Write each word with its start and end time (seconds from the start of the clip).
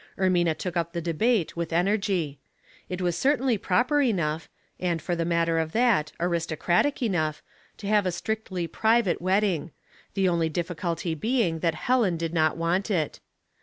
Ermina 0.17 0.57
took 0.57 0.75
up 0.75 0.93
the 0.93 0.99
debate 0.99 1.55
with 1.55 1.71
en 1.71 1.85
ergy. 1.85 2.37
It 2.89 3.01
was 3.03 3.15
certainly 3.15 3.55
proper 3.59 4.01
enough, 4.01 4.49
and, 4.79 4.99
for 4.99 5.15
the 5.15 5.25
matter 5.25 5.59
of 5.59 5.73
that, 5.73 6.11
aristocratic 6.19 7.03
enough, 7.03 7.43
to 7.77 7.85
have 7.85 8.07
a 8.07 8.11
strictly 8.11 8.65
private 8.65 9.21
wedding; 9.21 9.69
the 10.15 10.27
only 10.27 10.49
difficulty 10.49 11.13
being 11.13 11.59
that 11.59 11.75
Helen 11.75 12.17
did 12.17 12.33
not 12.33 12.57
want 12.57 12.89
it. 12.89 13.19